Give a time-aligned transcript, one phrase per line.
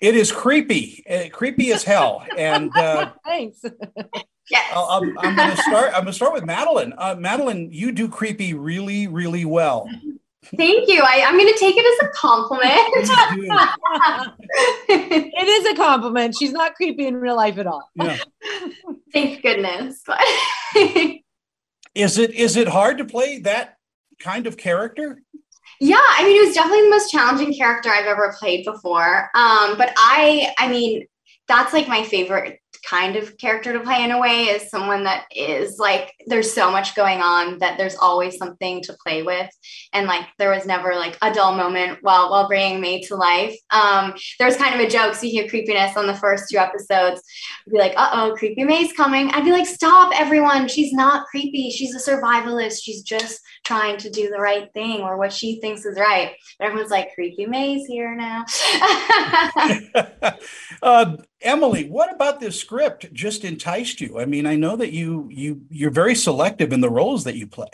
[0.00, 2.24] It is creepy, uh, creepy as hell.
[2.36, 3.62] And uh, Thanks.
[4.50, 4.72] Yes.
[4.74, 5.86] I'll- I'm, I'm going to start.
[5.88, 6.92] I'm going to start with Madeleine.
[6.98, 9.88] Uh, Madeleine, you do creepy really, really well.
[10.56, 11.02] Thank you.
[11.02, 12.72] I, I'm going to take it as a compliment.
[14.88, 16.36] It is a compliment.
[16.38, 17.90] She's not creepy in real life at all.
[17.96, 18.18] Yeah.
[19.12, 20.02] Thank goodness.
[21.94, 23.78] Is it is it hard to play that
[24.20, 25.22] kind of character?
[25.80, 29.30] Yeah, I mean, it was definitely the most challenging character I've ever played before.
[29.34, 31.06] Um, but I, I mean,
[31.48, 35.24] that's like my favorite kind of character to play in a way is someone that
[35.34, 39.50] is like there's so much going on that there's always something to play with.
[39.92, 43.56] And like there was never like a dull moment while while bringing May to life.
[43.70, 47.20] Um there was kind of a joke speaking of creepiness on the first two episodes.
[47.66, 49.30] I'd be like uh-oh creepy May's coming.
[49.30, 50.68] I'd be like stop everyone.
[50.68, 51.70] She's not creepy.
[51.70, 52.82] She's a survivalist.
[52.82, 56.32] She's just trying to do the right thing or what she thinks is right.
[56.58, 58.44] But everyone's like creepy May's here now.
[60.82, 64.18] Uh, Emily, what about this script just enticed you?
[64.18, 67.46] I mean, I know that you you you're very selective in the roles that you
[67.46, 67.68] play.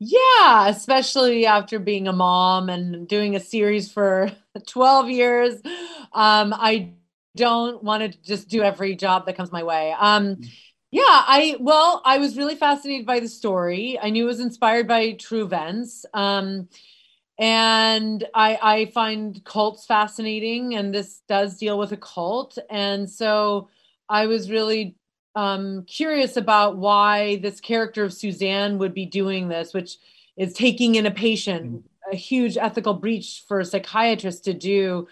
[0.00, 4.30] Yeah, especially after being a mom and doing a series for
[4.66, 5.54] 12 years.
[6.12, 6.94] Um, I
[7.36, 9.94] don't want to just do every job that comes my way.
[9.98, 10.40] Um,
[10.90, 13.98] yeah, I well, I was really fascinated by the story.
[14.00, 16.06] I knew it was inspired by true events.
[16.14, 16.68] Um,
[17.38, 22.58] and I, I find cults fascinating, and this does deal with a cult.
[22.70, 23.68] And so
[24.08, 24.96] I was really
[25.34, 29.96] um, curious about why this character of Suzanne would be doing this, which
[30.36, 35.08] is taking in a patient, a huge ethical breach for a psychiatrist to do.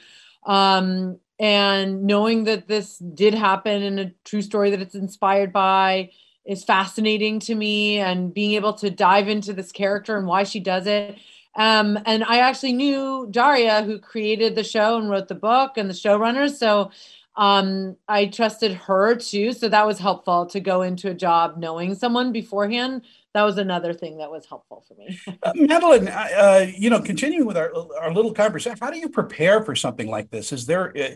[0.47, 6.11] Um, and knowing that this did happen in a true story that it's inspired by
[6.45, 10.61] is fascinating to me, and being able to dive into this character and why she
[10.61, 11.17] does it.
[11.55, 15.89] Um, and I actually knew Daria, who created the show and wrote the book, and
[15.89, 16.57] the showrunners.
[16.57, 16.91] So
[17.37, 19.53] um, I trusted her too.
[19.53, 23.03] So that was helpful to go into a job knowing someone beforehand.
[23.35, 25.19] That was another thing that was helpful for me.
[25.43, 29.65] Uh, Madeleine, uh, you know, continuing with our our little conversation, how do you prepare
[29.65, 30.53] for something like this?
[30.53, 31.15] Is there uh,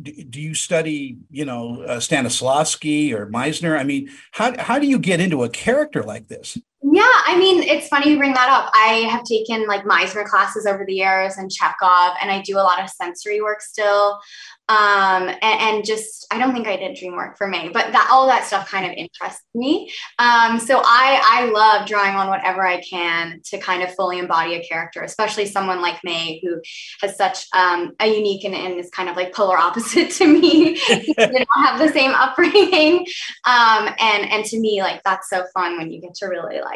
[0.00, 3.78] do, do you study, you know, uh, Stanislavski or Meisner?
[3.78, 6.58] I mean, how how do you get into a character like this?
[6.86, 8.70] Yeah, I mean, it's funny you bring that up.
[8.74, 12.60] I have taken like Meisner classes over the years and Chekhov, and I do a
[12.60, 14.20] lot of sensory work still.
[14.68, 18.08] Um, and, and just, I don't think I did dream work for May, but that
[18.10, 19.90] all that stuff kind of interests me.
[20.18, 24.54] Um, so I, I love drawing on whatever I can to kind of fully embody
[24.54, 26.62] a character, especially someone like May who
[27.02, 30.78] has such um, a unique and, and is kind of like polar opposite to me.
[30.88, 33.06] we don't have the same upbringing.
[33.44, 36.73] Um, and, and to me, like that's so fun when you get to really like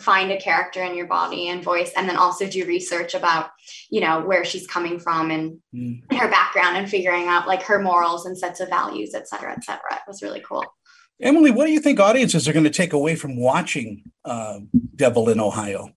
[0.00, 3.50] find a character in your body and voice and then also do research about
[3.90, 6.00] you know where she's coming from and Mm.
[6.18, 9.64] her background and figuring out like her morals and sets of values et cetera et
[9.64, 10.64] cetera it was really cool
[11.20, 14.58] Emily, what do you think audiences are going to take away from watching uh,
[14.96, 15.90] Devil in Ohio?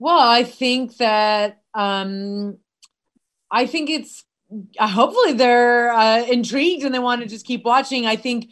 [0.00, 2.58] Well, I think that um,
[3.50, 4.24] I think it's
[4.78, 8.06] uh, hopefully they're uh, intrigued and they want to just keep watching.
[8.06, 8.50] I think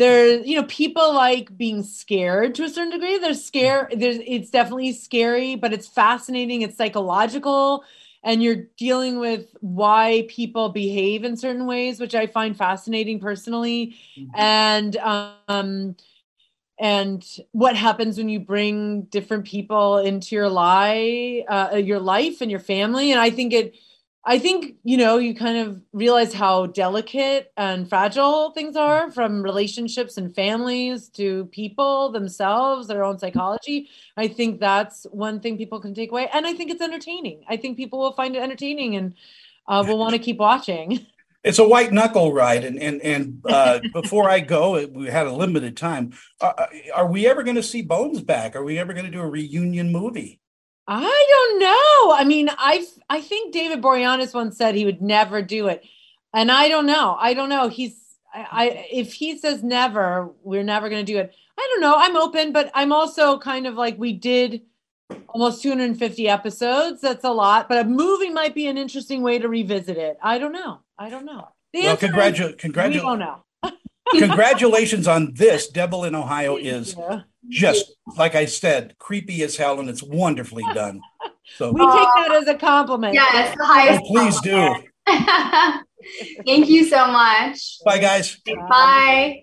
[0.00, 3.18] there, you know, people like being scared to a certain degree.
[3.18, 3.94] They're scared.
[3.96, 6.62] There's, it's definitely scary, but it's fascinating.
[6.62, 7.84] It's psychological,
[8.22, 13.96] and you're dealing with why people behave in certain ways, which I find fascinating personally.
[14.34, 15.96] And um,
[16.78, 22.50] and what happens when you bring different people into your life uh, your life and
[22.50, 23.74] your family and i think it
[24.24, 29.42] i think you know you kind of realize how delicate and fragile things are from
[29.42, 35.80] relationships and families to people themselves their own psychology i think that's one thing people
[35.80, 38.96] can take away and i think it's entertaining i think people will find it entertaining
[38.96, 39.14] and
[39.68, 41.06] uh, will want to keep watching
[41.42, 45.32] It's a white knuckle ride, and and and uh, before I go, we had a
[45.32, 46.12] limited time.
[46.38, 48.54] Uh, are we ever going to see Bones back?
[48.54, 50.38] Are we ever going to do a reunion movie?
[50.86, 52.16] I don't know.
[52.16, 55.84] I mean, I I think David Boreanaz once said he would never do it,
[56.34, 57.16] and I don't know.
[57.18, 57.68] I don't know.
[57.68, 57.96] He's
[58.34, 61.32] I, I if he says never, we're never going to do it.
[61.58, 61.94] I don't know.
[61.96, 64.62] I'm open, but I'm also kind of like we did
[65.28, 67.00] almost 250 episodes.
[67.02, 70.18] That's a lot, but a movie might be an interesting way to revisit it.
[70.22, 70.80] I don't know.
[70.98, 71.48] I don't know.
[71.72, 73.42] The Well, answer is congratu- we don't know.
[74.18, 75.68] congratulations on this.
[75.68, 77.22] Devil in Ohio is Yeah.
[77.48, 81.00] Just like I said, creepy as hell, and it's wonderfully done.
[81.56, 83.14] So We take that as a compliment.
[83.14, 84.74] yes the oh, highest please do.
[86.46, 88.36] thank you so much Bye, guys.
[88.46, 89.38] bye